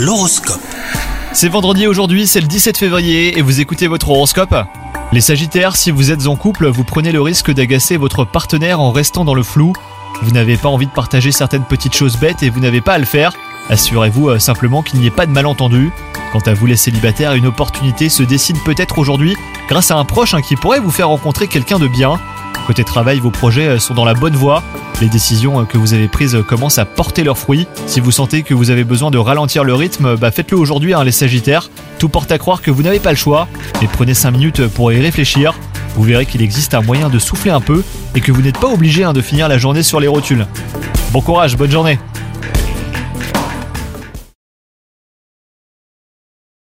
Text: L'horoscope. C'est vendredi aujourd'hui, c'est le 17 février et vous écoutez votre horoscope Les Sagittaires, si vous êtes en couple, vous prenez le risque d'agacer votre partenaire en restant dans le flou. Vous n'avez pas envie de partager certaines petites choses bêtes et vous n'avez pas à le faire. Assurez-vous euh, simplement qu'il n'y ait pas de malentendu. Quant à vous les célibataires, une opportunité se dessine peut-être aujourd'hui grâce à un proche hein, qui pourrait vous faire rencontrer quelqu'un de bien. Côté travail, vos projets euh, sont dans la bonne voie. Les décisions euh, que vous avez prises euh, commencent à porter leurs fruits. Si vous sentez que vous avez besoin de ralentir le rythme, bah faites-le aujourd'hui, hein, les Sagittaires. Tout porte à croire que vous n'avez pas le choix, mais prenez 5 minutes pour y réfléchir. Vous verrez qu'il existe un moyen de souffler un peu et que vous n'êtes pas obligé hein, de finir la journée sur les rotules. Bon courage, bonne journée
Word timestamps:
L'horoscope. 0.00 0.62
C'est 1.34 1.50
vendredi 1.50 1.86
aujourd'hui, 1.86 2.26
c'est 2.26 2.40
le 2.40 2.46
17 2.46 2.78
février 2.78 3.36
et 3.36 3.42
vous 3.42 3.60
écoutez 3.60 3.86
votre 3.86 4.08
horoscope 4.08 4.54
Les 5.12 5.20
Sagittaires, 5.20 5.76
si 5.76 5.90
vous 5.90 6.10
êtes 6.10 6.26
en 6.26 6.36
couple, 6.36 6.68
vous 6.68 6.84
prenez 6.84 7.12
le 7.12 7.20
risque 7.20 7.50
d'agacer 7.50 7.98
votre 7.98 8.24
partenaire 8.24 8.80
en 8.80 8.92
restant 8.92 9.26
dans 9.26 9.34
le 9.34 9.42
flou. 9.42 9.74
Vous 10.22 10.30
n'avez 10.30 10.56
pas 10.56 10.70
envie 10.70 10.86
de 10.86 10.90
partager 10.90 11.32
certaines 11.32 11.64
petites 11.64 11.94
choses 11.94 12.16
bêtes 12.16 12.42
et 12.42 12.48
vous 12.48 12.60
n'avez 12.60 12.80
pas 12.80 12.94
à 12.94 12.98
le 12.98 13.04
faire. 13.04 13.34
Assurez-vous 13.68 14.30
euh, 14.30 14.38
simplement 14.38 14.82
qu'il 14.82 15.00
n'y 15.00 15.06
ait 15.06 15.10
pas 15.10 15.26
de 15.26 15.32
malentendu. 15.32 15.92
Quant 16.32 16.40
à 16.46 16.54
vous 16.54 16.64
les 16.64 16.76
célibataires, 16.76 17.34
une 17.34 17.46
opportunité 17.46 18.08
se 18.08 18.22
dessine 18.22 18.58
peut-être 18.64 18.96
aujourd'hui 18.98 19.36
grâce 19.68 19.90
à 19.90 19.96
un 19.96 20.06
proche 20.06 20.32
hein, 20.32 20.40
qui 20.40 20.56
pourrait 20.56 20.80
vous 20.80 20.90
faire 20.90 21.08
rencontrer 21.08 21.46
quelqu'un 21.46 21.78
de 21.78 21.88
bien. 21.88 22.18
Côté 22.70 22.84
travail, 22.84 23.18
vos 23.18 23.32
projets 23.32 23.66
euh, 23.66 23.78
sont 23.80 23.94
dans 23.94 24.04
la 24.04 24.14
bonne 24.14 24.36
voie. 24.36 24.62
Les 25.00 25.08
décisions 25.08 25.58
euh, 25.58 25.64
que 25.64 25.76
vous 25.76 25.92
avez 25.92 26.06
prises 26.06 26.36
euh, 26.36 26.42
commencent 26.44 26.78
à 26.78 26.84
porter 26.84 27.24
leurs 27.24 27.36
fruits. 27.36 27.66
Si 27.86 27.98
vous 27.98 28.12
sentez 28.12 28.44
que 28.44 28.54
vous 28.54 28.70
avez 28.70 28.84
besoin 28.84 29.10
de 29.10 29.18
ralentir 29.18 29.64
le 29.64 29.74
rythme, 29.74 30.14
bah 30.14 30.30
faites-le 30.30 30.56
aujourd'hui, 30.56 30.94
hein, 30.94 31.02
les 31.02 31.10
Sagittaires. 31.10 31.68
Tout 31.98 32.08
porte 32.08 32.30
à 32.30 32.38
croire 32.38 32.62
que 32.62 32.70
vous 32.70 32.84
n'avez 32.84 33.00
pas 33.00 33.10
le 33.10 33.16
choix, 33.16 33.48
mais 33.82 33.88
prenez 33.92 34.14
5 34.14 34.30
minutes 34.30 34.68
pour 34.68 34.92
y 34.92 35.00
réfléchir. 35.00 35.52
Vous 35.96 36.04
verrez 36.04 36.26
qu'il 36.26 36.42
existe 36.42 36.74
un 36.74 36.80
moyen 36.80 37.08
de 37.08 37.18
souffler 37.18 37.50
un 37.50 37.60
peu 37.60 37.82
et 38.14 38.20
que 38.20 38.30
vous 38.30 38.40
n'êtes 38.40 38.58
pas 38.58 38.68
obligé 38.68 39.02
hein, 39.02 39.14
de 39.14 39.20
finir 39.20 39.48
la 39.48 39.58
journée 39.58 39.82
sur 39.82 39.98
les 39.98 40.06
rotules. 40.06 40.46
Bon 41.10 41.22
courage, 41.22 41.56
bonne 41.56 41.72
journée 41.72 41.98